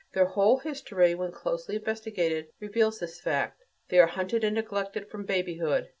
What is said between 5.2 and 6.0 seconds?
babyhood.